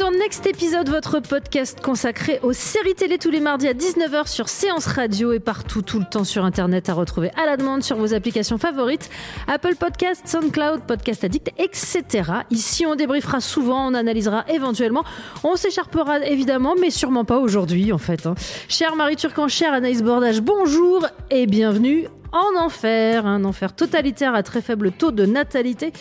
[0.00, 4.48] dans Next Épisode, votre podcast consacré aux séries télé tous les mardis à 19h sur
[4.48, 7.98] Séance Radio et partout tout le temps sur Internet à retrouver à la demande sur
[7.98, 9.10] vos applications favorites,
[9.46, 12.32] Apple Podcast, SoundCloud, Podcast Addict, etc.
[12.48, 15.04] Ici, on débriefera souvent, on analysera éventuellement,
[15.44, 18.24] on s'écharpera évidemment, mais sûrement pas aujourd'hui en fait.
[18.24, 18.34] Hein.
[18.68, 24.42] Cher Marie Turcan, cher Anaïs Bordage, bonjour et bienvenue en enfer, un enfer totalitaire à
[24.42, 25.92] très faible taux de natalité,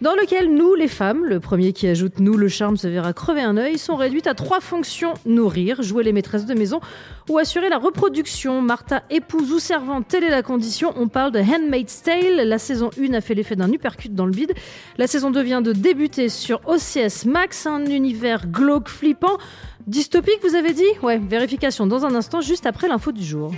[0.00, 3.42] dans lequel nous, les femmes, le premier qui ajoute nous, le charme se verra crever
[3.42, 6.80] un œil, sont réduites à trois fonctions nourrir, jouer les maîtresses de maison
[7.28, 8.62] ou assurer la reproduction.
[8.62, 10.92] Martha, épouse ou servante, telle est la condition.
[10.96, 12.48] On parle de Handmaid's Tale.
[12.48, 14.52] La saison 1 a fait l'effet d'un uppercut dans le vide.
[14.98, 19.38] La saison 2 vient de débuter sur OCS Max, un univers glauque flippant.
[19.86, 20.82] Dystopique, vous avez dit?
[21.02, 23.52] Ouais, vérification dans un instant, juste après l'info du jour.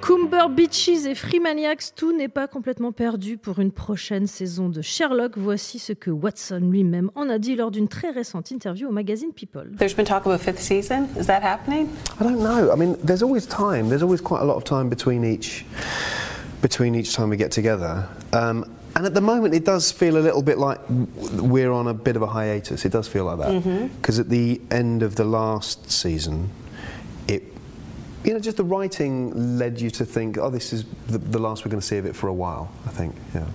[0.00, 5.32] Cumber Beaches et Freemaniacs, tout n'est pas complètement perdu pour une prochaine saison de Sherlock.
[5.36, 9.32] Voici ce que Watson lui-même en a dit lors d'une très récente interview au magazine
[9.32, 9.70] People.
[9.78, 11.06] There's been talk of a fifth season.
[11.18, 11.88] Is that happening?
[12.20, 12.72] I don't know.
[12.72, 13.88] I mean, there's always time.
[13.88, 15.64] There's always quite a lot of time between each
[16.62, 18.06] between each time we get together.
[18.32, 18.64] Um,
[18.96, 22.16] and at the moment, it does feel a little bit like we're on a bit
[22.16, 22.84] of a hiatus.
[22.84, 26.50] It does feel like that because at the end of the last season,
[28.24, 31.64] you know, just the writing led you to think, oh, this is the, the last
[31.64, 32.70] we're going to see of it for a while.
[32.86, 33.46] I think, yeah.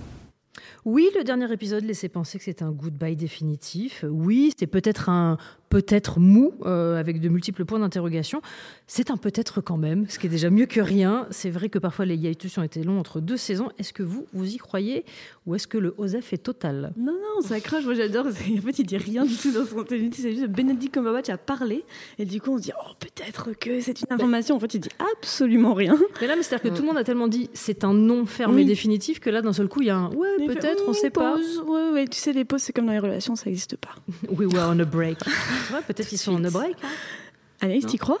[0.84, 4.04] Oui, le dernier épisode laissait penser que c'était un goodbye définitif.
[4.08, 5.36] Oui, c'était peut-être un
[5.68, 8.40] peut-être mou, euh, avec de multiples points d'interrogation.
[8.86, 11.26] C'est un peut-être quand même, ce qui est déjà mieux que rien.
[11.30, 13.68] C'est vrai que parfois les hiatus ont été longs entre deux saisons.
[13.78, 15.04] Est-ce que vous, vous y croyez
[15.46, 16.92] ou est-ce que le OSEF est total?
[16.96, 17.84] Non, non, ça crache.
[17.84, 18.26] Moi, j'adore.
[18.58, 20.10] En fait, il dit rien du tout dans son interview.
[20.12, 21.84] C'est juste Benedict Cumberbatch a parlé.
[22.18, 24.56] Et du coup, on se dit, oh, peut-être que c'est une information.
[24.56, 25.96] En fait, il dit absolument rien.
[26.20, 28.64] Mais là, c'est-à-dire que tout le monde a tellement dit c'est un non fermé Oui.
[28.66, 31.10] définitif que là, d'un seul coup, il y a un ouais, peut-être, on Hum, sait
[31.10, 31.34] pas.
[31.34, 31.62] pause.
[31.66, 33.94] Ouais, ouais, tu sais, les pauses, c'est comme dans les relations, ça n'existe pas.
[34.30, 35.18] We were on a break.
[35.72, 36.76] Ouais, peut-être qu'ils sont on a break.
[36.82, 36.88] hein.
[37.62, 38.18] Anaïs, t'y crois?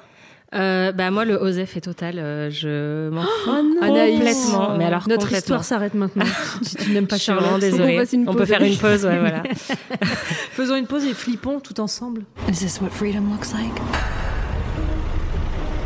[0.54, 3.80] Euh, bah moi le OSEF est total, euh, je m'en fous non.
[3.80, 4.76] complètement.
[4.78, 5.38] Mais alors Notre complètement.
[5.38, 6.24] histoire s'arrête maintenant.
[6.62, 9.42] si tu n'aimes pas Charlotte, fasse une On peut faire une pause, ouais, voilà.
[10.52, 12.22] faisons une pause et flippons tout ensemble.
[12.48, 13.74] Is this what freedom looks like?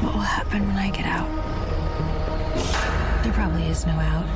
[0.03, 1.26] What will happen when I get out?
[3.22, 4.26] There probably is no out.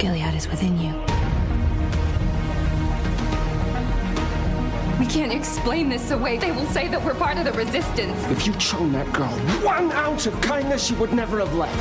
[0.00, 1.13] Gilead is within you.
[5.14, 6.38] Can't explain this away.
[6.38, 8.18] They will say that we're part of the resistance.
[8.32, 9.30] If you'd shown that girl
[9.62, 11.78] one ounce of kindness, she would never have left.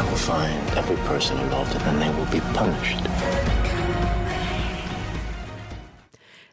[0.00, 3.04] I will find every person involved and then they will be punished.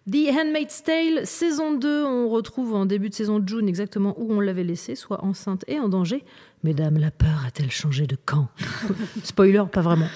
[0.06, 4.42] The Handmaid's Tale, saison 2, on retrouve en début de saison June exactement où on
[4.42, 6.26] l'avait laissé, soit enceinte et en danger.
[6.64, 8.50] Mesdames, la peur a-t-elle changé de camp?
[9.24, 10.10] Spoiler, pas vraiment.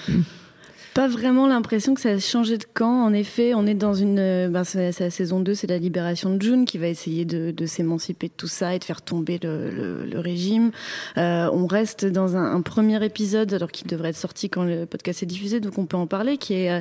[0.96, 3.04] Pas vraiment l'impression que ça a changé de camp.
[3.04, 4.18] En effet, on est dans une.
[4.18, 7.50] euh, ben, c'est la saison 2, c'est la libération de June qui va essayer de,
[7.50, 10.70] de s'émanciper de tout ça et de faire tomber le, le- le régime.
[11.18, 15.22] Euh, on reste dans un, premier épisode, alors qu'il devrait être sorti quand le podcast
[15.22, 16.80] est diffusé, donc on peut en parler, qui est, euh,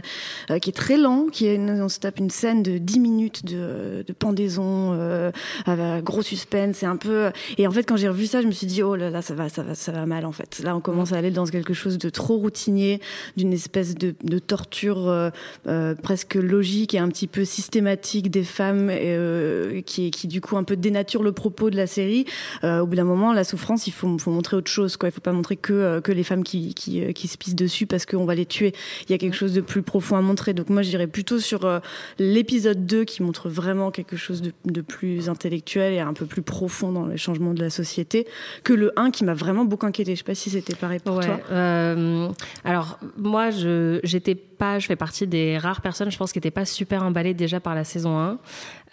[0.50, 3.02] euh, qui est très lent, qui est, une- on se tape une scène de 10
[3.02, 5.32] minutes de, de pendaison, euh,
[5.66, 7.32] avec gros suspense, c'est un peu.
[7.58, 9.34] Et en fait, quand j'ai revu ça, je me suis dit, oh là là, ça
[9.34, 10.62] va, ça va, ça va mal en fait.
[10.64, 13.02] Là, on commence à aller dans quelque chose de trop routinier,
[13.36, 15.30] d'une espèce de, de torture euh,
[15.68, 20.58] euh, presque logique et un petit peu systématique des femmes, euh, qui, qui du coup
[20.58, 22.26] un peu dénature le propos de la série.
[22.64, 24.98] Au bout d'un moment, la souffrance, il faut, faut montrer autre chose.
[24.98, 25.10] Quoi.
[25.10, 28.06] Il faut pas montrer que, que les femmes qui, qui, qui se pissent dessus parce
[28.06, 28.74] qu'on va les tuer.
[29.08, 30.54] Il y a quelque chose de plus profond à montrer.
[30.54, 31.80] Donc moi, je dirais plutôt sur euh,
[32.20, 36.42] l'épisode 2 qui montre vraiment quelque chose de, de plus intellectuel et un peu plus
[36.42, 38.28] profond dans les changements de la société
[38.64, 40.14] que le 1 qui m'a vraiment beaucoup inquiété.
[40.14, 41.40] Je sais pas si c'était pareil pour Ouais, toi.
[41.52, 42.28] euh,
[42.64, 46.52] alors moi, je j'étais pas, je fais partie des rares personnes, je pense, qui n'étaient
[46.52, 48.40] pas super emballées déjà par la saison 1.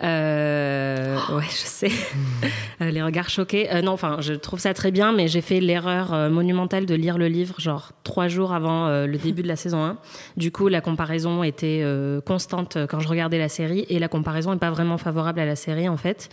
[0.02, 1.90] Euh, ouais, je sais.
[2.80, 3.72] Euh, les regards choqués.
[3.72, 6.94] Euh, non, enfin, je trouve ça très bien, mais j'ai fait l'erreur euh, monumentale de
[6.94, 9.98] lire le livre genre trois jours avant euh, le début de la saison 1.
[10.36, 11.84] Du coup, la comparaison était
[12.26, 15.56] constante quand je regardais la série, et la comparaison n'est pas vraiment favorable à la
[15.56, 16.28] série en fait.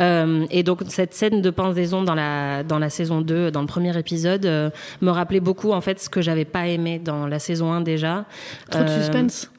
[0.00, 3.66] Euh, et donc cette scène de pendaison dans la dans la saison 2, dans le
[3.66, 4.44] premier épisode,
[5.00, 8.24] me rappelait beaucoup en fait ce que j'avais pas aimé dans la saison 1 déjà.
[8.70, 9.50] Trop de suspense.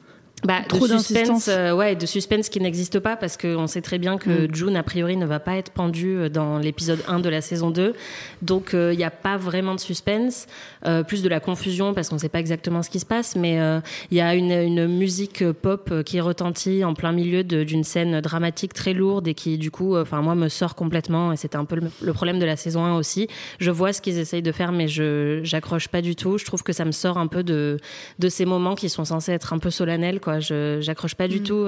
[0.44, 3.98] Bah, Trop de suspense, euh, ouais, de suspense qui n'existe pas parce qu'on sait très
[3.98, 4.54] bien que Mm.
[4.54, 7.70] June a priori ne va pas être pendue euh, dans l'épisode 1 de la saison
[7.70, 7.94] 2.
[8.42, 10.46] Donc il n'y a pas vraiment de suspense,
[10.86, 13.36] euh, plus de la confusion parce qu'on ne sait pas exactement ce qui se passe,
[13.36, 13.80] mais euh,
[14.10, 17.84] il y a une, une musique euh, pop euh, qui retentit en plein milieu d'une
[17.84, 21.56] scène dramatique très lourde et qui du coup, enfin moi me sort complètement et c'était
[21.56, 23.28] un peu le, le problème de la saison 1 aussi.
[23.60, 26.38] Je vois ce qu'ils essayent de faire, mais je j'accroche pas du tout.
[26.38, 27.78] Je trouve que ça me sort un peu de
[28.18, 30.33] de ces moments qui sont censés être un peu solennels, quoi.
[30.40, 31.66] Je j'accroche pas du tout.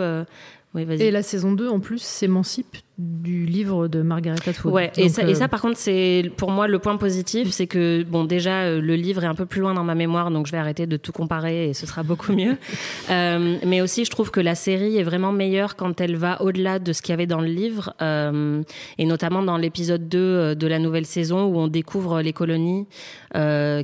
[0.75, 0.87] Oui.
[1.01, 4.73] Et la saison 2, en plus, s'émancipe du livre de Margaret Atwood.
[4.73, 7.67] Ouais, et ça, euh, et ça, par contre, c'est pour moi le point positif, c'est
[7.67, 10.47] que bon, déjà euh, le livre est un peu plus loin dans ma mémoire, donc
[10.47, 12.57] je vais arrêter de tout comparer et ce sera beaucoup mieux.
[13.09, 16.79] Euh, mais aussi, je trouve que la série est vraiment meilleure quand elle va au-delà
[16.79, 18.63] de ce qu'il y avait dans le livre, euh,
[18.99, 22.87] et notamment dans l'épisode 2 euh, de la nouvelle saison où on découvre les colonies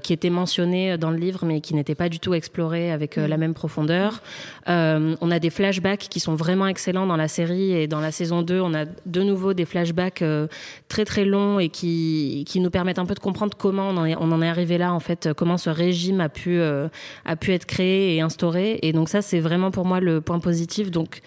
[0.03, 3.37] qui étaient mentionnées dans le livre, mais qui n'étaient pas du tout explorées avec la
[3.37, 4.23] même profondeur.
[4.67, 8.43] On a des flashbacks qui sont vraiment excellents dans la série et dans la saison
[8.43, 10.49] 2, on a de nouveau des flashbacks euh,
[10.89, 14.05] très très longs et qui, qui nous permettent un peu de comprendre comment on en
[14.05, 16.89] est, on en est arrivé là en fait, comment ce régime a pu euh,
[17.25, 18.81] a pu être créé et instauré.
[18.83, 20.91] Et donc ça c'est vraiment pour moi le point positif.
[20.91, 21.21] Donc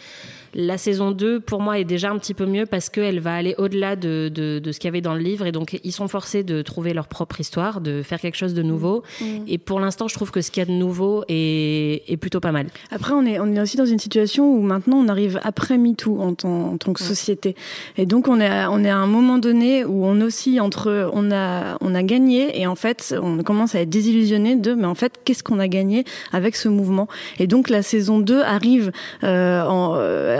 [0.57, 3.56] la saison 2, pour moi, est déjà un petit peu mieux parce qu'elle va aller
[3.57, 5.46] au-delà de, de, de ce qu'il y avait dans le livre.
[5.46, 8.63] Et donc, ils sont forcés de trouver leur propre histoire, de faire quelque chose de
[8.63, 9.04] nouveau.
[9.19, 9.25] Mm.
[9.50, 12.40] Et pour l'instant, je trouve que ce qu'il y a de nouveau est, est plutôt
[12.40, 12.68] pas mal.
[12.90, 16.22] Après, on est, on est aussi dans une situation où maintenant on arrive après MeToo
[16.22, 17.56] en, tant- en tant que société.
[17.98, 21.10] Et donc, on est, à, on est à un moment donné où on oscille entre
[21.12, 24.86] on a, on a gagné et en fait, on commence à être désillusionné de mais
[24.86, 27.10] en fait, qu'est-ce qu'on a gagné avec ce mouvement?
[27.40, 28.94] Et donc, la saison 2 arrive
[29.25, 29.96] euh, en.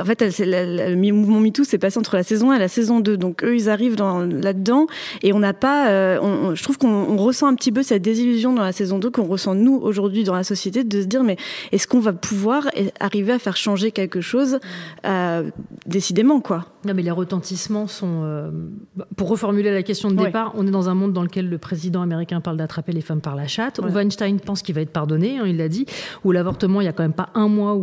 [0.06, 2.68] En fait, elle, la- le mouvement MeToo s'est passé entre la saison 1 et la
[2.68, 3.18] saison 2.
[3.18, 4.86] Donc, eux, ils arrivent dans- là-dedans
[5.24, 5.90] et on n'a pas.
[5.90, 8.72] euh, on- on- je trouve qu'on on ressent un petit peu cette désillusion dans la
[8.72, 11.38] saison 2 qu'on ressent nous aujourd'hui dans la société de se dire mais
[11.72, 12.68] est-ce qu'on va pouvoir
[13.00, 14.60] arriver à faire changer quelque chose
[15.06, 15.50] euh,
[15.88, 16.66] décidément quoi?
[16.86, 18.22] Non, mais les retentissements sont.
[18.24, 18.52] euh,
[18.96, 20.26] bah, Pour reformuler la question de Ouais.
[20.28, 23.22] départ, on est dans un monde dans lequel le président américain parle d'attraper les femmes
[23.22, 23.92] par la chatte, où Ouais.
[23.92, 25.86] Weinstein pense qu'il va être pardonné, hein, il l'a dit,
[26.24, 27.80] où l'avortement, il n'y a quand même pas un mois où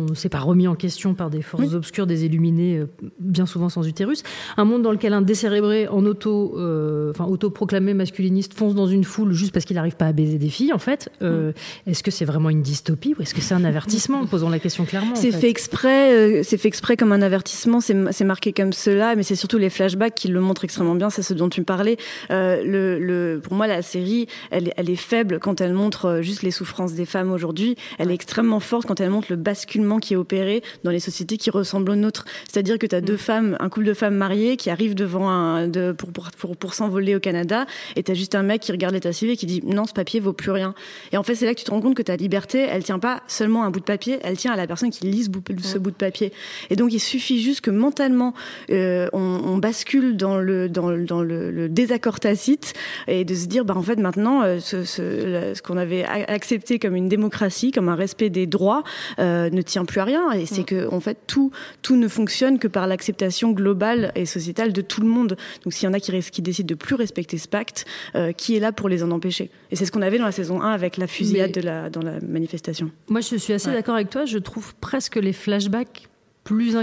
[0.00, 2.86] on ne s'est pas remis en question par des forces obscures, des illuminés, euh,
[3.20, 4.22] bien souvent sans utérus.
[4.56, 9.04] Un monde dans lequel un décérébré en auto, euh, enfin autoproclamé masculiniste fonce dans une
[9.04, 11.10] foule juste parce qu'il n'arrive pas à baiser des filles, en fait.
[11.22, 11.52] Euh,
[11.86, 14.26] Est-ce que c'est vraiment une dystopie ou est-ce que c'est un avertissement?
[14.26, 15.12] Posons la question clairement.
[15.12, 15.38] en c'est fait.
[15.40, 19.34] fait exprès c'est fait exprès comme un avertissement c'est c'est marqué comme cela mais c'est
[19.36, 21.96] surtout les flashbacks qui le montrent extrêmement bien c'est ce dont tu me parlais
[22.30, 26.42] le, le pour moi la série elle, est- elle est faible quand elle montre juste
[26.42, 30.14] les souffrances des femmes aujourd'hui elle est extrêmement forte quand elle montre le basculement qui
[30.14, 33.56] est opéré dans les sociétés qui ressemblent aux nôtres c'est-à-dire que tu as deux femmes
[33.60, 37.14] un couple de femmes mariées qui arrivent devant un de, pour pour pour, pour s'envoler
[37.16, 37.66] au Canada
[37.96, 39.92] et tu as juste un mec qui regarde l'état civil et qui dit non ce
[39.92, 40.74] papier vaut plus rien.
[41.12, 42.98] Et en fait c'est là que tu te rends compte que ta liberté elle tient
[42.98, 45.30] pas seulement à un bout de papier elle tient à la personne qui lit ce
[45.30, 46.32] bout, ce bout de papier.
[46.70, 48.34] Et donc il suffit juste que mentalement
[48.70, 52.72] euh, on, on bascule dans le dans, le- dans le, le désaccord tacite
[53.08, 56.04] et de se dire bah en fait maintenant euh, ce, ce, la- ce qu'on avait
[56.04, 58.82] accepté comme une démocratie comme un respect des droits
[59.18, 60.30] euh, ne tient plus à rien.
[60.32, 61.50] Et c'est que en fait tout
[61.80, 65.38] tout ne fonctionne que par l'acceptation globale et sociétale de tout le monde.
[65.64, 68.60] Donc s'il y en a qui, décident de plus respecter ce pacte euh, qui est
[68.60, 69.50] là pour les en empêcher?
[69.70, 71.88] Et c'est ce qu'on avait dans la saison 1 avec la fusillade Mais- de la
[71.88, 72.90] dans la manifestation.
[73.08, 74.26] Moi, je suis assez d'accord avec toi.
[74.26, 76.08] Je trouve presque les flashbacks
[76.44, 76.82] plus en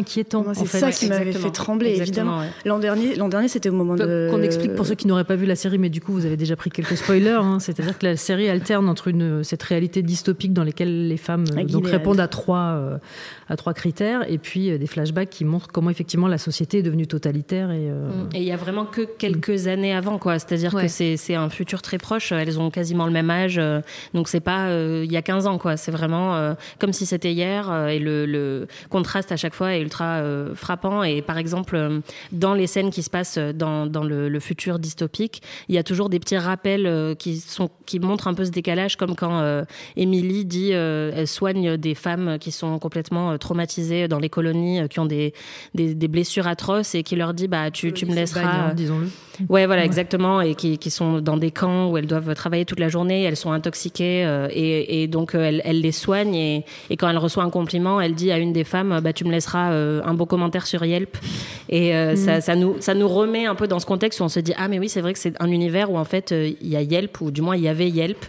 [0.53, 0.79] c'est fait.
[0.79, 2.39] ça qui m'avait fait trembler, Exactement, évidemment.
[2.39, 2.47] ouais.
[2.65, 4.27] L'an dernier, l'an dernier, c'était au moment de.
[4.31, 6.37] Qu'on explique pour ceux qui n'auraient pas vu la série, mais du coup vous avez
[6.37, 7.29] déjà pris quelques spoilers.
[7.41, 7.59] hein.
[7.59, 11.59] C'est-à-dire que la série alterne entre une, cette réalité dystopique dans laquelle les femmes euh,
[11.61, 12.97] À donc, répondent à trois, euh,
[13.49, 16.83] à trois critères, et puis euh, des flashbacks qui montrent comment effectivement la société est
[16.83, 17.71] devenue totalitaire.
[17.71, 20.39] Et, euh, Et il y a vraiment que quelques années avant, quoi.
[20.39, 20.83] C'est-à-dire Ouais.
[20.83, 22.31] que c'est c'est un futur très proche.
[22.31, 23.57] Elles ont quasiment le même âge.
[23.57, 23.81] euh,
[24.13, 25.75] Donc c'est pas euh, il y a 15 ans, quoi.
[25.77, 27.69] C'est vraiment euh, comme si c'était hier.
[27.69, 31.01] euh, Et le, le contraste à chaque chaque fois est ultra euh, frappant.
[31.01, 32.01] Et par exemple, euh,
[32.31, 35.83] dans les scènes qui se passent dans, dans le, le futur dystopique, il y a
[35.83, 39.39] toujours des petits rappels euh, qui sont qui montrent un peu ce décalage, comme quand
[39.39, 39.63] euh,
[39.95, 44.81] Émilie dit euh, elle soigne des femmes qui sont complètement euh, traumatisées dans les colonies,
[44.81, 45.33] euh, qui ont des,
[45.73, 48.43] des, des blessures atroces, et qui leur dit bah tu, tu me laisseras.
[48.43, 49.07] Bagnant, disons-le.
[49.47, 52.79] Ouais, voilà, exactement, et qui, qui sont dans des camps où elles doivent travailler toute
[52.81, 56.65] la journée, elles sont intoxiquées, euh, et, et donc euh, elle, elle les soigne, et,
[56.89, 59.31] et quand elle reçoit un compliment, elle dit à une des femmes, bah tu me
[59.31, 59.38] laisseras
[59.71, 61.17] euh, un beau commentaire sur Yelp,
[61.69, 64.29] et euh, ça, ça nous ça nous remet un peu dans ce contexte où on
[64.29, 66.51] se dit ah mais oui c'est vrai que c'est un univers où en fait euh,
[66.61, 68.25] il y a Yelp ou du moins il y avait Yelp,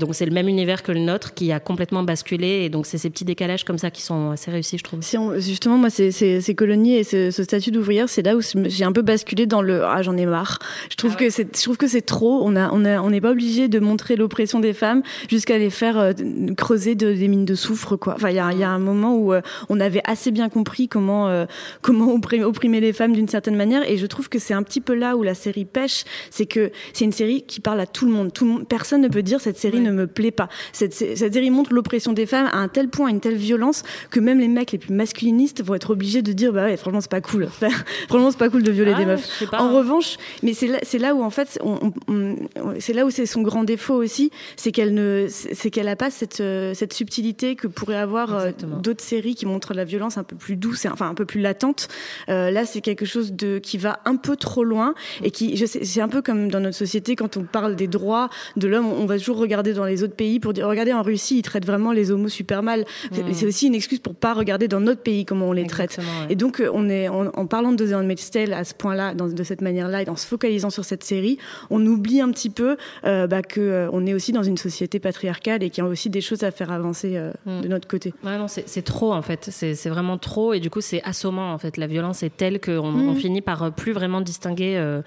[0.00, 2.98] donc c'est le même univers que le nôtre qui a complètement basculé, et donc c'est
[2.98, 5.00] ces petits décalages comme ça qui sont assez réussis, je trouve.
[5.02, 8.36] Si on- justement, moi, ces, ces, ces colonies et ce, ce statut d'ouvrière, c'est là
[8.36, 10.58] où j'ai un peu basculé dans le ah j'en ai marre.
[10.90, 12.42] Je trouve que c'est, je trouve que c'est trop.
[12.44, 15.70] On a, on a, on n'est pas obligé de montrer l'oppression des femmes jusqu'à les
[15.70, 16.12] faire
[16.56, 18.14] creuser de, des mines de soufre, quoi.
[18.16, 19.32] Enfin, il y a, y a un moment où
[19.68, 21.46] on avait assez bien compris comment, euh,
[21.82, 24.94] comment opprimer, les femmes d'une certaine manière, et je trouve que c'est un petit peu
[24.94, 28.12] là où la série pêche, c'est que c'est une série qui parle à tout le
[28.12, 28.32] monde.
[28.32, 30.48] Tout le monde, personne ne peut dire cette série ne me plaît pas.
[30.72, 33.82] Cette, cette série montre l'oppression des femmes à un tel point, à une telle violence
[34.10, 37.00] que même les mecs les plus masculinistes vont être obligés de dire bah ouais, franchement
[37.00, 37.48] c'est pas cool.
[38.08, 39.44] franchement c'est pas cool de violer Ah, des meufs.
[39.50, 39.72] pas, en hein.
[39.72, 43.10] revanche, mais c'est là, c'est là où en fait, on, on- on- c'est là où
[43.10, 46.92] c'est son grand défaut aussi, c'est qu'elle ne, c'est qu'elle a pas cette euh, cette
[46.92, 48.50] subtilité que pourraient avoir euh,
[48.82, 51.40] d'autres séries qui montrent la violence un peu plus douce, et, enfin un peu plus
[51.40, 51.88] latente.
[52.28, 55.66] Euh, là, c'est quelque chose de qui va un peu trop loin et qui, je
[55.66, 58.86] sais, c'est un peu comme dans notre société quand on parle des droits de l'homme,
[58.86, 61.66] on va toujours regarder dans les autres pays pour dire, regardez en Russie, ils traitent
[61.66, 62.84] vraiment les homos super mal.
[63.12, 65.96] C'est- C'est aussi une excuse pour pas regarder dans notre pays comment on les traite.
[65.98, 66.04] Ouais.
[66.32, 69.14] Et donc, euh, on est, en, en parlant de The Handmaid's Tale à ce point-là,
[69.14, 71.38] dans- de cette manière-là, et en se focalisant sur cette série,
[71.70, 74.98] on oublie un petit peu euh, bah, que euh, on est aussi dans une société
[75.00, 77.60] patriarcale et qu'il y a aussi des choses à faire avancer euh, Mm.
[77.62, 78.14] de notre côté.
[78.24, 79.48] Ouais, non, c'est trop en fait.
[79.50, 81.76] C'est c'est vraiment trop et du coup c'est assommant en fait.
[81.76, 85.02] La violence est telle qu'on on finit par euh, plus vraiment distinguer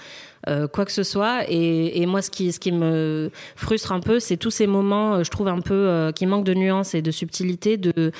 [0.48, 1.50] euh, quoi que ce soit.
[1.50, 5.16] Et, et moi, ce qui, ce qui me frustre un peu, c'est tous ces moments,
[5.16, 8.12] euh, je trouve un peu euh, qui manquent de nuance et de subtilité, de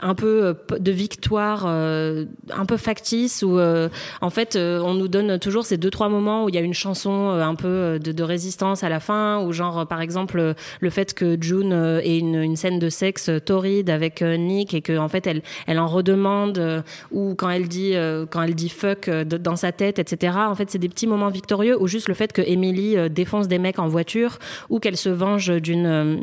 [0.00, 5.76] un peu de victoire, un peu factice où en fait on nous donne toujours ces
[5.76, 9.00] deux trois moments où il y a une chanson un peu de, résistance à la
[9.00, 13.30] fin, ou genre par exemple le fait que June ait une, une scène de sexe
[13.44, 17.94] torride avec Nick et que en fait elle elle en redemande ou quand elle dit
[18.30, 21.69] quand elle dit fuck dans sa tête etc en fait c'est des petits moments victorieux
[21.78, 25.08] ou juste le fait que Emily euh, défonce des mecs en voiture ou qu'elle se
[25.08, 26.16] venge d'une euh,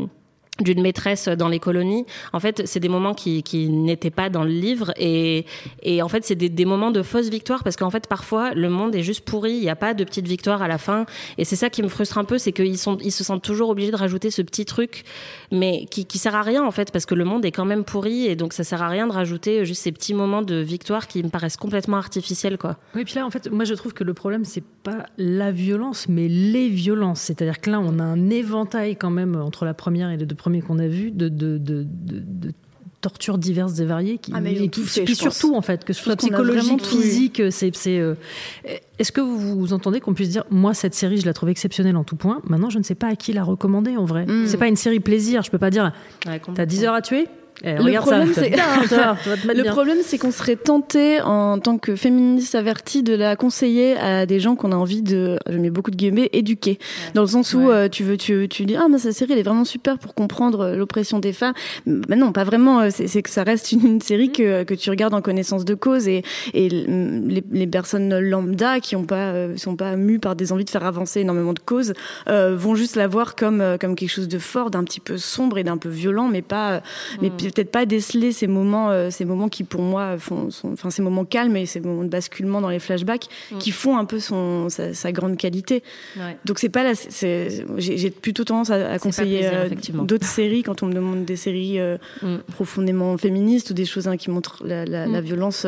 [0.60, 2.06] d'une maîtresse dans les colonies.
[2.34, 5.46] En fait, c'est des moments qui, n'étaient pas dans le livre et,
[5.84, 8.96] et en fait, c'est des, moments de fausse victoire parce qu'en fait, parfois, le monde
[8.96, 9.54] est juste pourri.
[9.54, 11.06] Il n'y a pas de petite victoire à la fin.
[11.38, 13.70] Et c'est ça qui me frustre un peu, c'est qu'ils sont, ils se sentent toujours
[13.70, 15.04] obligés de rajouter ce petit truc,
[15.52, 17.84] mais qui, qui sert à rien en fait parce que le monde est quand même
[17.84, 21.08] pourri et donc ça sert à rien de rajouter juste ces petits moments de victoire
[21.08, 22.78] qui me paraissent complètement artificiels, quoi.
[22.96, 26.08] Oui, puis là, en fait, moi, je trouve que le problème, c'est pas la violence,
[26.10, 27.22] mais les violences.
[27.22, 30.36] C'est-à-dire que là, on a un éventail quand même entre la première et les deux
[30.48, 32.54] premiers qu'on a vus de, de, de, de- de
[33.02, 34.18] tortures diverses et variées.
[34.18, 35.16] Qui, Ah, mais et qui- fait, pense.
[35.18, 37.76] surtout, en fait, que ce soit psychologique, physique, c'est.
[37.76, 38.16] c'est, euh,
[38.98, 41.96] Est-ce que vous, vous entendez qu'on puisse dire, moi, cette série, je la trouve exceptionnelle
[41.98, 42.42] en tout point.
[42.48, 44.26] Maintenant, je ne sais pas à qui la recommander en vrai.
[44.26, 44.48] Mm.
[44.48, 45.44] C'est pas une série plaisir.
[45.44, 45.92] Je peux pas dire,
[46.26, 47.28] Ouais, t'as 10 heures à tuer
[47.64, 48.50] Eh, Le problème, ça, c'est-
[49.56, 54.40] Le problème, qu'on serait tenté, en tant que féministe avertie, de la conseiller à des
[54.40, 56.78] gens qu'on a envie de, je mets beaucoup de guillemets, éduquer.
[57.14, 59.40] Dans le sens où euh, tu veux, tu, tu dis, ah, mais cette série, elle
[59.40, 61.54] est vraiment super pour comprendre euh, l'oppression des femmes.
[61.86, 62.82] Mais non, pas vraiment.
[62.82, 65.74] euh, C'est que ça reste une, une série que, que tu regardes en connaissance de
[65.74, 66.24] cause et,
[66.54, 70.52] et l- les, les personnes lambda qui ont pas, euh, sont pas mues par des
[70.52, 71.94] envies de faire avancer énormément de causes,
[72.30, 75.58] euh, vont juste la voir comme, comme quelque chose de fort, d'un petit peu sombre
[75.58, 76.80] et d'un peu violent, mais pas, euh,
[77.54, 81.02] peut-être pas déceler ces moments, euh, ces moments qui pour moi font, sont- enfin ces
[81.02, 83.58] moments calmes et ces moments de basculement dans les flashbacks Mm.
[83.60, 85.84] qui font un peu son sa, sa grande qualité.
[86.18, 86.38] Ouais.
[86.46, 86.94] Donc c'est pas la,
[87.78, 89.70] j'ai plutôt tendance à, à conseiller euh,
[90.04, 92.38] d'autres séries quand on me demande des séries euh, Mm.
[92.54, 95.26] profondément féministes ou des choses hein, qui montrent la, la, la Mm.
[95.26, 95.66] violence,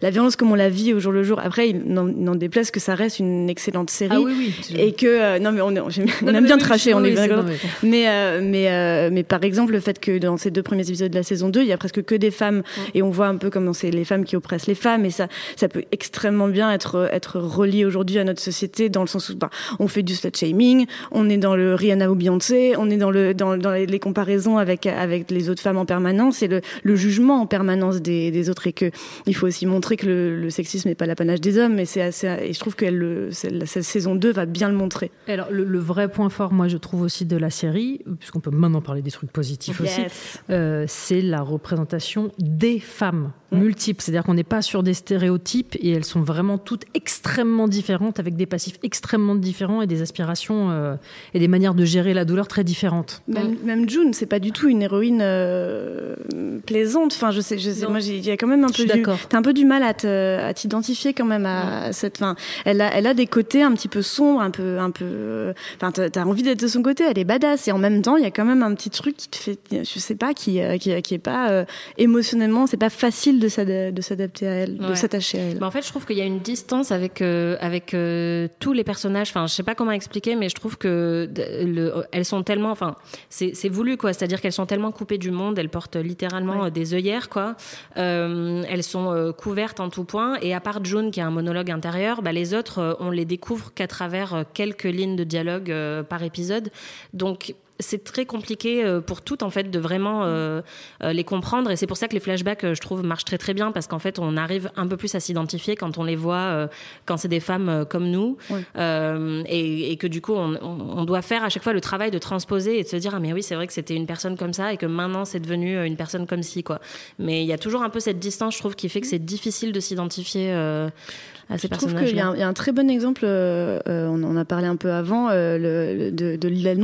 [0.00, 1.40] la violence comme on la vit au jour le jour.
[1.42, 4.32] Après, il n'en déplaise que ça reste une excellente série Ah oui,
[4.70, 4.76] oui.
[4.78, 7.04] et que non mais on, est- on, on Non, aime mais bien tracher, oui, on
[7.04, 10.82] est bien mais- Mais mais mais par exemple le fait que dans ces deux premiers
[10.88, 12.62] épisodes de la saison 2, il y a presque que des femmes.
[12.94, 15.04] Et on voit un peu comment c'est les femmes qui oppressent les femmes.
[15.04, 19.06] Et ça ça peut extrêmement bien être être relié aujourd'hui à notre société dans le
[19.06, 22.74] sens où bah, on fait du slut shaming, on est dans le Rihanna ou Beyoncé,
[22.78, 25.86] on est dans le dans, dans les, les comparaisons avec avec les autres femmes en
[25.86, 26.42] permanence.
[26.42, 28.66] Et le, le jugement en permanence des, des autres.
[28.66, 28.90] Et que
[29.26, 31.78] il faut aussi montrer que le, le sexisme n'est pas l'apanage des hommes.
[31.78, 34.74] Et c'est assez et je trouve que c'est- la, cette saison 2 va bien le
[34.76, 35.10] montrer.
[35.28, 38.50] Alors, le, le vrai point fort, moi, je trouve aussi de la série, puisqu'on peut
[38.50, 40.38] maintenant parler des trucs positifs aussi, Yes.
[40.50, 44.00] euh, c'est c'est la représentation des femmes multiples.
[44.02, 48.34] C'est-à-dire qu'on n'est pas sur des stéréotypes et elles sont vraiment toutes extrêmement différentes, avec
[48.34, 50.94] des passifs extrêmement différents et des aspirations euh,
[51.34, 53.22] et des manières de gérer la douleur très différentes.
[53.28, 56.16] Même, même June, c'est pas du tout une héroïne euh,
[56.64, 57.12] plaisante.
[57.12, 57.86] Enfin, je sais, je sais.
[57.86, 59.18] Moi, il y a quand même un Je suis peu, du, d'accord.
[59.28, 62.18] t'as un peu du mal à t'identifier quand même à cette.
[62.18, 65.04] Fin, elle a, elle a des côtés un petit peu sombres, un peu, un peu.
[65.04, 67.04] euh, Enfin, t'as envie d'être de son côté.
[67.04, 69.16] Elle est badass et en même temps, il y a quand même un petit truc
[69.16, 71.64] qui te fait, je sais pas, qui, qui, qui est pas euh,
[71.98, 75.58] émotionnellement, c'est pas facile de s'ad- de s'adapter à elle, de s'attacher à elle.
[75.58, 78.72] Bah, en fait, je trouve qu'il y a une distance avec euh, avec euh, tous
[78.72, 79.28] les personnages.
[79.30, 82.96] Enfin, je sais pas comment expliquer, mais je trouve que le, elles sont tellement, enfin,
[83.28, 84.12] c'est voulu quoi.
[84.12, 87.56] C'est-à-dire qu'elles sont tellement coupées du monde, elles portent littéralement euh, des œillères quoi.
[87.96, 90.38] Elles sont couvertes en tout point.
[90.42, 93.72] Et à part June qui a un monologue intérieur, bah, les autres, on les découvre
[93.74, 95.74] qu'à travers quelques lignes de dialogue
[96.08, 96.70] par épisode.
[97.12, 100.62] Donc c'est très compliqué euh, pour toutes en fait de vraiment euh,
[101.02, 101.70] euh, les comprendre.
[101.70, 103.98] Et c'est pour ça que les flashbacks je trouve marchent très très bien parce qu'en
[103.98, 106.66] fait on arrive un peu plus à s'identifier quand on les voit euh,
[107.06, 108.36] quand c'est des femmes comme nous.
[108.76, 112.18] Euh, et, et que du coup on, doit faire à chaque fois le travail de
[112.18, 114.52] transposer et de se dire ah mais oui c'est vrai que c'était une personne comme
[114.52, 116.80] ça et que maintenant c'est devenu une personne comme ci quoi.
[117.18, 119.18] Mais il y a toujours un peu cette distance je trouve qui fait que c'est
[119.18, 122.48] difficile de s'identifier à ces Je trouve personnages qu'il y, a un- il y a
[122.48, 126.74] un très bon exemple, on en a parlé un peu avant, le- de, de la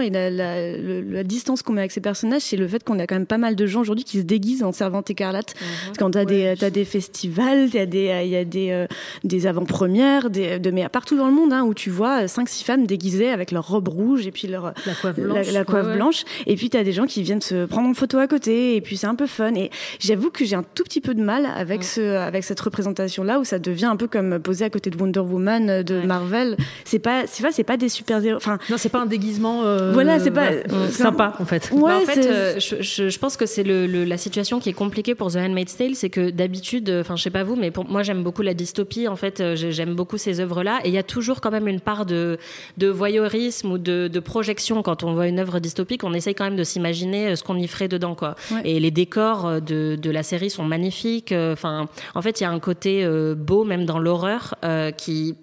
[0.00, 2.98] et la, la- le- la distance qu'on met avec ces personnages, c'est le fait qu'on
[2.98, 5.54] a quand même pas mal de gens aujourd'hui qui se déguisent en servante écarlate.
[5.54, 8.86] Parce que quand t'as des, t'as des festivals, t'as des, il y a des, euh,
[9.24, 12.86] des avant-premières, des, de, mais partout dans le monde, hein, où tu vois 5-6 femmes
[12.86, 15.52] déguisées avec leur robe rouge et puis leur, La coiffe la, blanche.
[15.52, 16.22] la coiffe Ouais, blanche.
[16.46, 18.76] Et puis, tu as des gens qui viennent se prendre en photo à côté.
[18.76, 19.54] Et puis, c'est un peu fun.
[19.54, 23.40] Et j'avoue que j'ai un tout petit peu de mal avec, ce, avec cette représentation-là
[23.40, 26.56] où ça devient un peu comme posé à côté de Wonder Woman euh, de Marvel.
[26.84, 28.36] C'est pas, c'est pas, c'est pas des super-héros.
[28.36, 29.62] Enfin, Non, c'est pas un déguisement.
[29.64, 31.70] euh, Voilà, c'est pas- ouais, euh, sympa en fait.
[31.72, 34.16] ouais, Bah, en fait, c'est- euh, je, je- je pense que c'est le, le- la
[34.16, 37.30] situation qui est compliquée pour The Handmaid's Tale, c'est que d'habitude, euh, enfin je sais
[37.30, 39.08] pas vous, mais pour moi j'aime beaucoup la dystopie.
[39.08, 41.66] En fait, euh, j'ai- j'aime beaucoup ces œuvres-là, et il y a toujours quand même
[41.68, 42.38] une part de,
[42.78, 46.04] de voyeurisme ou de, de projection quand on voit une œuvre dystopique.
[46.04, 48.34] On essaye quand même de s'imaginer euh, ce qu'on y ferait dedans, quoi.
[48.50, 48.60] Ouais.
[48.64, 51.32] Et les décors euh, de, de la série sont magnifiques.
[51.32, 54.90] euh, Enfin, en fait, il y a un côté euh, beau même dans l'horreur euh,
[54.90, 55.34] qui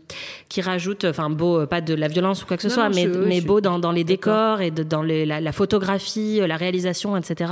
[0.50, 2.90] qui rajoute, enfin beau, euh, pas de la violence ou quoi que ce Non, soit,
[2.90, 5.40] non, mais, je- mais je- beau dans, dans les décors et de- dans les- la,
[5.42, 7.52] la photographie, euh, la réalisation, etc.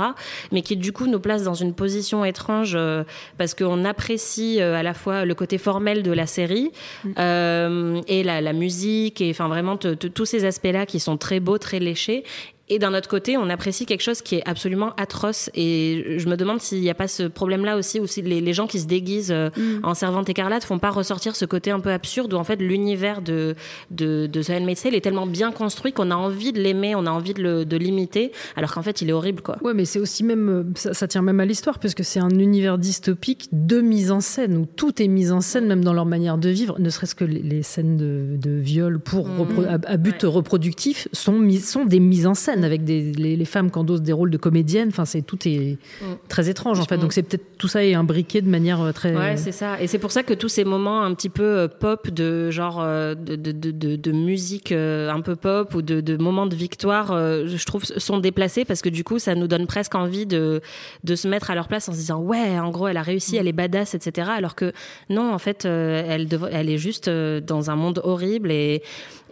[0.52, 3.04] Mais qui du coup nous place dans une position étrange euh,
[3.38, 6.70] parce qu'on apprécie euh, à la fois le côté formel de la série
[7.04, 7.10] Mm.
[7.18, 11.16] euh, et la, la musique et enfin vraiment te- te- tous ces aspects-là qui sont
[11.16, 12.24] très beaux, très léchés.
[12.70, 15.50] Et d'un autre côté, on apprécie quelque chose qui est absolument atroce.
[15.54, 18.52] Et je me demande s'il n'y a pas ce problème-là aussi, ou si les, les
[18.52, 19.80] gens qui se déguisent euh, Mm.
[19.84, 23.22] en servante écarlate font pas ressortir ce côté un peu absurde où en fait l'univers
[23.22, 23.54] de,
[23.90, 27.06] de, de The Handmaid's Tale est tellement bien construit qu'on a envie de l'aimer, on
[27.06, 29.56] a envie de l'imiter, alors qu'en fait il est horrible quoi.
[29.62, 32.28] Ouais, mais c'est aussi même, ça, ça tient même à l'histoire, parce que c'est un
[32.30, 36.06] univers dystopique de mise en scène, où tout est mis en scène, même dans leur
[36.06, 39.78] manière de vivre, ne serait-ce que les, les scènes de, de viol pour repro- à,
[39.90, 43.70] à but reproductif sont, mis- sont des mises en scène, avec des, les, les femmes
[43.70, 45.78] qui endossent des rôles de comédiennes, enfin, c'est, tout est
[46.28, 46.98] très étrange, en fait.
[46.98, 49.14] Donc c'est peut-être tout ça est imbriqué de manière euh, très...
[49.14, 49.80] Ouais, c'est ça.
[49.80, 52.80] Et c'est pour ça que tous ces moments un petit peu euh, pop, de genre
[52.80, 57.84] euh, de, de, de, musique un peu pop ou de, moments de victoire, je trouve,
[57.84, 60.60] sont déplacés parce que du coup, ça nous donne presque envie de,
[61.04, 63.36] de se mettre à leur place en se disant ouais, en gros, elle a réussi,
[63.36, 64.30] elle est badass, etc.
[64.36, 64.72] Alors que
[65.10, 68.82] non, en fait, elle, elle est juste dans un monde horrible et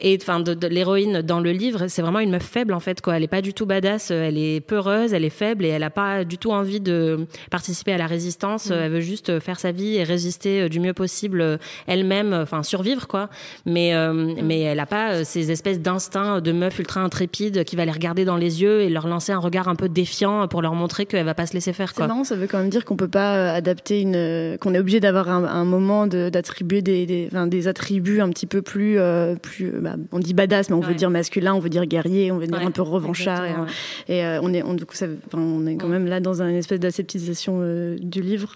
[0.00, 3.00] et enfin de, de- l'héroïne dans le livre, c'est vraiment une meuf faible en fait
[3.00, 3.16] quoi.
[3.16, 5.82] Elle est pas du tout badass, euh, elle est peureuse, elle est faible et elle
[5.82, 8.70] a pas du tout envie de participer à la résistance.
[8.70, 12.32] Euh, Elle veut juste euh, faire sa vie et résister euh, du mieux possible elle-même,
[12.34, 13.28] enfin survivre quoi.
[13.64, 17.84] Mais euh, mais elle a pas ces espèces d'instincts de meuf ultra intrépide qui va
[17.84, 20.74] les regarder dans les yeux et leur lancer un regard un peu défiant pour leur
[20.74, 22.06] montrer qu'elle va pas se laisser faire C'est quoi.
[22.06, 25.28] marrant, ça veut quand même dire qu'on peut pas adapter une, qu'on est obligé d'avoir
[25.28, 29.34] un, un moment de- d'attribuer des, des, enfin, des attributs un petit peu plus, euh,
[29.36, 32.38] plus, bah, on dit badass, mais on veut dire masculin, on veut dire guerrier, on
[32.38, 33.44] veut dire Ouais, un peu revanchard.
[33.44, 33.64] Et, euh,
[34.08, 36.56] et, euh, on est, on, du coup, ça, on est quand même là dans une
[36.56, 38.54] espèce d'aseptisation euh, du livre.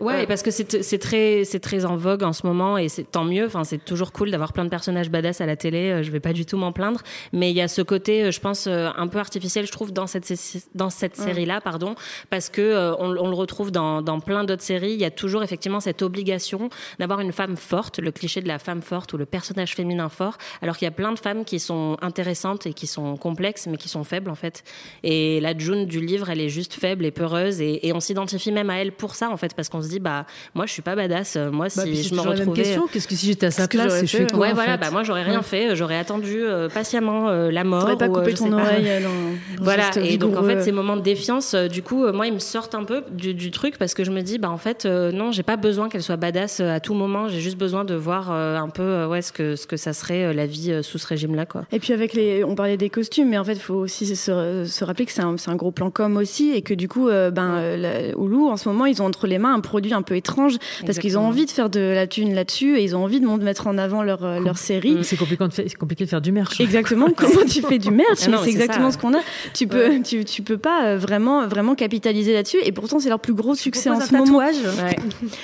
[0.00, 3.24] Ouais, parce que c'est très c'est très en vogue en ce moment et c'est tant
[3.24, 3.46] mieux.
[3.46, 5.90] Enfin, c'est toujours cool d'avoir plein de personnages badass à la télé.
[5.90, 7.00] euh, Je vais pas du tout m'en plaindre,
[7.32, 9.92] mais il y a ce côté, euh, je pense, euh, un peu artificiel, je trouve,
[9.92, 10.32] dans cette
[10.74, 11.94] dans cette série-là, pardon,
[12.30, 14.92] parce que euh, on, on le retrouve dans dans plein d'autres séries.
[14.92, 18.58] Il y a toujours effectivement cette obligation d'avoir une femme forte, le cliché de la
[18.58, 21.58] femme forte ou le personnage féminin fort, alors qu'il y a plein de femmes qui
[21.60, 24.64] sont intéressantes et qui sont complexes, mais qui sont faibles en fait.
[25.02, 28.52] Et la June du livre, elle est juste faible et peureuse, et, et on s'identifie
[28.52, 30.82] même à elle pour ça en fait, parce qu'on se dit bah moi je suis
[30.82, 31.36] pas badass.
[31.52, 32.86] Moi Bah, si je me toujours la même retrouvais question.
[32.92, 34.52] Qu'est-ce que si j'étais à sa place, fait, chez ouais.
[34.54, 34.78] voilà, fait.
[34.78, 37.96] bah moi j'aurais rien fait, j'aurais attendu euh, patiemment euh, la mort.
[37.98, 39.62] Pas ou, euh, coupé je ton oreille euh, dans.
[39.64, 42.32] Voilà, et donc en fait, ces moments de défiance, euh, du coup, euh, moi, ils
[42.32, 44.84] me sortent un peu du, du truc parce que je me dis, bah en fait,
[44.86, 47.28] euh, non, j'ai pas besoin qu'elle soit badass euh, à tout moment.
[47.28, 49.92] J'ai juste besoin de voir euh, un peu, euh, ouais, ce que ce que ça
[49.92, 51.62] serait euh, la vie euh, sous ce régime-là, quoi.
[51.72, 54.64] Et puis avec les, on parlait des costumes, mais en fait, il faut aussi se,
[54.66, 57.30] se rappeler que c'est un, un gros plan com aussi, et que du coup, euh,
[57.30, 58.18] ben, euh, la-
[58.50, 61.16] en ce moment, ils ont entre les mains un produit un peu étrange, parce qu'ils
[61.18, 61.28] ont Exactement.
[61.28, 64.02] envie de faire de la thune là-dessus, et ils ont envie de mettre en avant
[64.02, 64.98] leur, euh, leur série.
[65.02, 66.60] C'est compliqué, de faire- c'est compliqué de faire du merch.
[66.60, 67.06] Exactement.
[67.16, 68.18] Comment tu fais du merch?
[68.22, 68.96] Ah Mais mais c'est exactement ça.
[68.98, 69.20] ce qu'on a.
[69.54, 72.58] Tu peux, tu, tu peux pas euh, vraiment, vraiment capitaliser là-dessus.
[72.64, 74.38] Et pourtant, c'est leur plus gros succès en ce moment.
[74.38, 74.52] Ouais.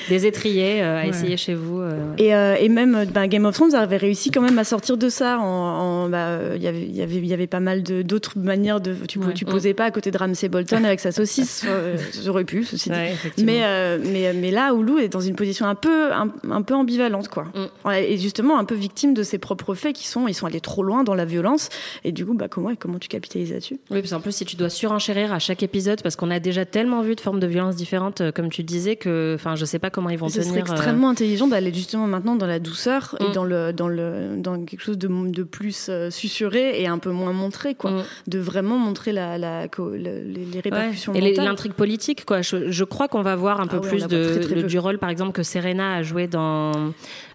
[0.08, 1.08] Des étriers euh, à Ouais.
[1.10, 1.80] essayer chez vous.
[1.80, 2.24] euh, ouais.
[2.24, 5.08] Et, euh, et même ben, Game of Thrones avait réussi quand même à sortir de
[5.08, 5.38] ça.
[5.38, 8.94] En, en- bah, il y avait, y avait, y avait pas mal d'autres manières de.
[9.08, 9.32] Tu, Ouais.
[9.34, 11.64] tu posais pas à côté de Ramsay Bolton avec sa saucisse.
[12.24, 12.94] J'aurais pu, ceci dit.
[12.96, 13.14] Ouais.
[13.42, 13.98] Mais, euh,
[14.32, 17.44] mais, mais là, Hulu est dans une position un peu, un, un peu ambivalente, quoi.
[17.54, 17.90] Mm.
[17.92, 20.82] Et justement, un peu victime de ses propres faits qui sont, ils sont allés trop
[20.82, 21.68] loin dans la violence.
[22.04, 23.78] Et du coup, bah, comment, comment tu capitalises là-dessus?
[23.90, 26.64] Oui, parce qu'en plus, si tu dois surenchérir à chaque épisode, parce qu'on a déjà
[26.64, 29.78] tellement vu de formes de violence différentes, euh, comme tu disais, que, enfin, je sais
[29.78, 30.54] pas comment ils vont tenir.
[30.54, 33.32] euh, extrêmement intelligent d'aller justement maintenant dans la douceur et Mm.
[33.32, 37.10] dans le dans le dans quelque chose de, de plus euh, susurré et un peu
[37.10, 37.90] moins montré quoi.
[37.90, 38.02] Mm.
[38.28, 40.60] De vraiment montrer la, les, Ouais.
[40.62, 42.42] répercussions Et l'intrigue politique, quoi.
[42.42, 44.38] Je, je crois qu'on va voir un peu Ah ouais, on plus la voit de,
[44.38, 46.92] très, très le- du rôle, par exemple, que Serena a joué dans,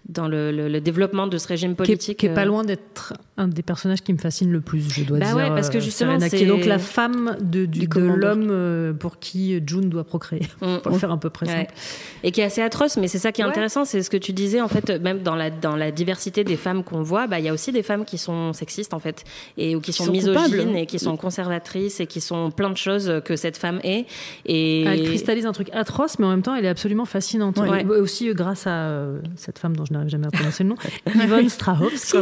[0.08, 2.18] dans le, le- le développement de ce régime qui est, politique.
[2.18, 5.04] qui est pas euh, loin d'être un des personnages qui me fascine le plus, je
[5.04, 5.36] dois Bah dire.
[5.36, 8.92] ouais, parce que euh, justement, Serena, qui est donc la femme de, du- l'homme euh,
[8.92, 10.42] pour qui June doit procréer.
[10.60, 10.76] Mm.
[10.82, 11.66] Pour le faire un peu près Ouais.
[12.22, 13.50] Et qui est assez atroce, mais c'est ça qui est Ouais.
[13.50, 16.56] intéressant, c'est ce que tu disais en fait, même dans la dans la diversité des
[16.56, 19.24] femmes qu'on voit, bah il y a aussi des femmes qui sont sexistes en fait,
[19.56, 20.76] et ou qui sont, sont misogynes coupables.
[20.76, 24.06] et qui sont conservatrices et qui sont plein de choses que cette femme est.
[24.46, 27.58] Et Elle cristallise un truc atroce, mais en même temps, elle est absolument fascinante.
[27.58, 27.84] Ouais.
[27.86, 30.76] Aussi euh, grâce à euh, cette femme dont je n'arrive jamais à prononcer le nom,
[31.14, 32.16] Yvonne Strahovski.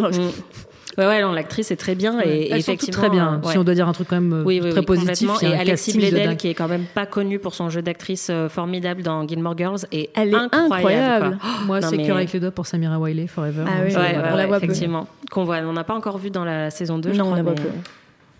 [0.98, 3.40] Ouais, ouais, non, l'actrice est très bien et, Elles sont effectivement très bien.
[3.44, 5.48] euh, Si on doit dire un truc quand même Oui, oui, très oui, positif, il
[5.48, 7.80] y a Et un Alexis Bledel, qui est quand même pas connue pour son jeu
[7.80, 10.74] d'actrice formidable dans Gilmore Girls, et Elle est incroyable.
[10.74, 11.38] incroyable.
[11.40, 11.50] quoi.
[11.66, 13.64] Moi, c'est mais- cœur avec les doigts pour Samira Wiley, Forever.
[13.66, 14.64] Ah oui, Ouais, on la voit peu.
[14.66, 15.06] effectivement.
[15.30, 17.36] Qu'on voit, on n'a pas encore vu dans la saison 2, je Non, on crois,
[17.36, 17.68] la voit mais, peu.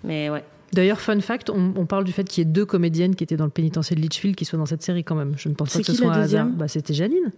[0.05, 0.45] mais ouais.
[0.73, 3.37] D'ailleurs, fun fact, on, on parle du fait qu'il y ait deux comédiennes qui étaient
[3.37, 5.35] dans le pénitentiaire de Litchfield qui soient dans cette série quand même.
[5.37, 6.47] Je ne pense pas que ce soit un hasard.
[6.47, 7.33] Bah, c'était Janine.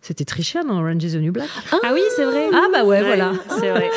[0.00, 1.48] C'était Tricia dans Orange is the New Black.
[1.72, 2.48] Ah, oui, c'est vrai.
[2.52, 3.32] Ah bah ouais, voilà.
[3.58, 3.90] C'est vrai.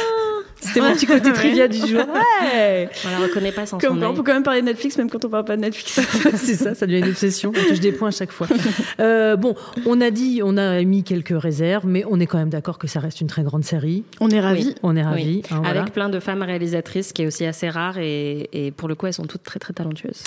[0.60, 2.00] C'était mon petit côté trivia du jour.
[2.00, 2.90] Ouais.
[3.06, 5.10] On la reconnaît pas sans Comme son on peut quand même parler de Netflix même
[5.10, 6.00] quand on parle pas de Netflix.
[6.36, 7.52] c'est ça, ça devient une obsession.
[7.56, 8.48] On touche des points à chaque fois.
[9.00, 12.50] Euh, bon, on a dit, on a mis quelques réserves, mais on est quand même
[12.50, 14.04] d'accord que ça reste une très grande série.
[14.20, 14.68] on est ravis.
[14.70, 14.76] Oui.
[14.84, 15.06] On est Oui.
[15.06, 15.44] ravis.
[15.52, 15.82] hein, voilà.
[15.82, 19.06] Avec plein de femmes réalisatrices, qui est aussi assez rare, et, et pour le coup,
[19.06, 20.24] elles sont toutes très très talentueuses.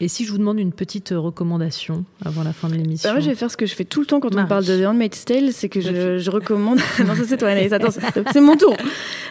[0.00, 3.08] Et si je vous demande une petite recommandation avant la fin de l'émission?
[3.08, 4.64] Bah, moi, je vais faire ce que je fais tout le temps quand on parle
[4.64, 6.78] de The Handmaid's Tale, c'est que je, je recommande.
[7.06, 7.72] non, ça c'est toi, Anaïs.
[7.72, 8.00] Attends, c'est
[8.32, 8.76] c'est mon tour.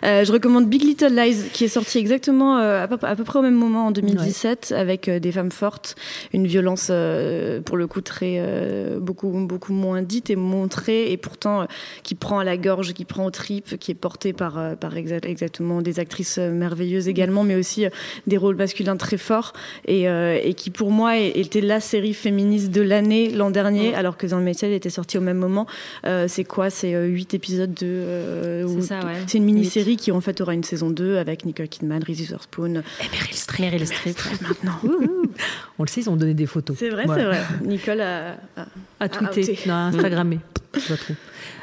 [0.06, 3.24] Euh, je recommande Big Little Lies, qui est sorti exactement euh, à, peu, à peu
[3.24, 5.96] près au même moment en 2017, avec euh, des femmes fortes,
[6.34, 8.42] une violence euh, pour le coup très
[9.00, 11.68] beaucoup beaucoup moins dite et montrée, et pourtant
[12.04, 15.26] qui prend à la gorge, qui prend aux tripes, qui est portée par par exa-
[15.26, 17.86] exactement des actrices merveilleuses également, mais aussi
[18.28, 19.54] des rôles masculins très forts
[19.88, 24.28] et, et qui pour moi était la série féministe de l'année l'an dernier, alors que
[24.28, 25.68] The Handmaid's Tale était sorti au même moment.
[26.28, 26.70] C'est quoi?
[26.70, 28.66] C'est huit épisodes de.
[28.82, 29.02] C'est ouais.
[29.28, 32.76] C'est une mini-série qui en fait aura une saison 2 avec Nicole Kidman, Reese Witherspoon.
[33.02, 33.60] Et Meryl Streep.
[33.66, 34.18] Meryl Streep.
[34.42, 34.80] Maintenant.
[35.80, 36.76] On le sait, ils ont donné des photos.
[36.78, 37.42] C'est vrai, c'est vrai.
[37.64, 38.38] Nicole a.
[38.58, 38.66] a-
[39.00, 39.60] À tweeter, outer.
[39.68, 40.40] non, trouver.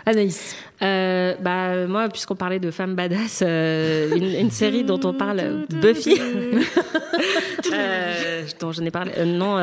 [0.06, 0.54] Anaïs.
[0.82, 5.66] Euh, bah, moi, puisqu'on parlait de femmes badass, euh, une, une série dont on parle,
[5.70, 6.18] Buffy,
[7.72, 9.12] euh, dont je n'ai parlé.
[9.18, 9.56] euh, non,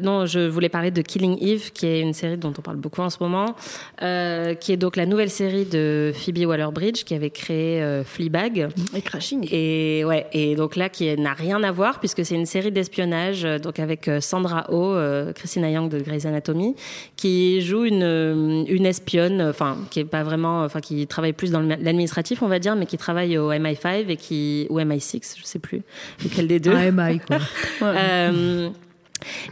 [0.00, 3.02] non, je voulais parler de Killing Eve, qui est une série dont on parle beaucoup
[3.02, 3.54] en ce moment,
[3.98, 8.68] qui est donc la nouvelle série de Phoebe Waller-Bridge, qui avait créé Fleabag.
[8.94, 9.48] Et Crashing.
[9.50, 13.42] Et ouais, et donc là, qui n'a rien à voir puisque c'est une série d'espionnage,
[13.62, 14.96] donc avec Sandra Oh,
[15.34, 16.74] Christina Young de Grey's Anatomy,
[17.16, 21.60] qui joue une une espionne, enfin qui est pas vraiment, enfin qui travaille plus dans
[21.60, 25.58] l'administratif, on va dire, mais qui travaille au MI5 et qui ou MI6, je sais
[25.58, 25.82] plus
[26.22, 26.74] lequel des deux.
[26.74, 27.38] Ah, MI, quoi.
[27.82, 28.70] Euh,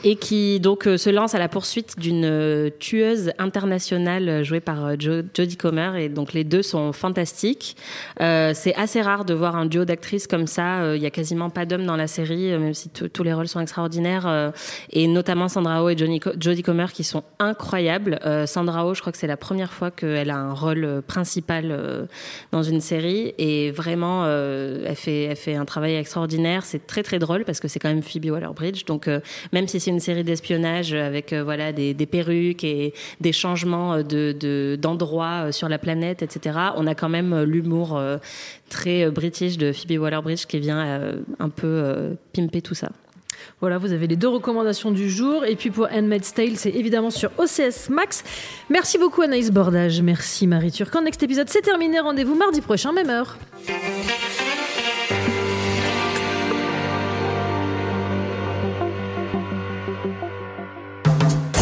[0.05, 4.61] et qui donc euh, se lance à la poursuite d'une euh, tueuse internationale euh, jouée
[4.61, 7.77] par euh, Jo- Jodie Comer et donc les deux sont fantastiques.
[8.21, 10.81] Euh, c'est assez rare de voir un duo d'actrices comme ça.
[10.83, 13.33] Euh, Il y a quasiment pas d'hommes dans la série, euh, même si tous les
[13.33, 14.51] rôles sont extraordinaires euh,
[14.91, 18.19] et notamment Sandra Oh et Johnny Jodie Comer qui sont incroyables.
[18.25, 21.01] Euh, Sandra Oh, je crois que c'est la première fois qu'elle a un rôle euh,
[21.03, 22.07] principal euh,
[22.53, 26.65] dans une série et vraiment euh, elle fait elle fait un travail extraordinaire.
[26.65, 29.21] C'est très très drôle parce que c'est quand même Phoebe Waller-Bridge donc euh,
[29.53, 34.03] même même si c'est une série d'espionnage avec euh, voilà des, perruques et des changements
[34.03, 36.59] de d'endroits sur la planète, etc.
[36.77, 38.01] On a quand même l'humour
[38.68, 42.88] très british de Phoebe Waller-Bridge qui vient un peu pimper tout ça.
[43.61, 45.44] Voilà, vous avez les deux recommandations du jour.
[45.44, 48.25] Et puis pour Handmaid's Tale, c'est évidemment sur OCS Max.
[48.68, 50.03] Merci beaucoup Anaïs Bordage.
[50.03, 51.03] Merci Marie Turcan.
[51.03, 52.01] Next épisode, c'est terminé.
[52.01, 53.37] Rendez-vous mardi prochain, même heure.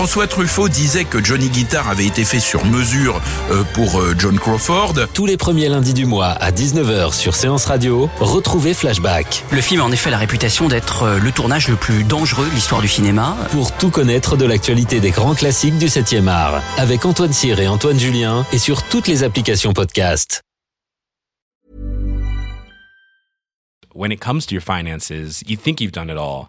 [0.00, 4.38] François Truffaut disait que Johnny Guitar avait été fait sur mesure euh, pour euh, John
[4.38, 4.94] Crawford.
[5.12, 9.44] Tous les premiers lundis du mois à 19h sur Séance Radio, retrouvez Flashback.
[9.52, 12.54] Le film a en effet la réputation d'être euh, le tournage le plus dangereux de
[12.54, 13.36] l'histoire du cinéma.
[13.50, 17.68] Pour tout connaître de l'actualité des grands classiques du 7e art, avec Antoine Cyr et
[17.68, 20.40] Antoine Julien, et sur toutes les applications podcast.
[23.94, 26.48] When it comes to your finances, you think you've done it all.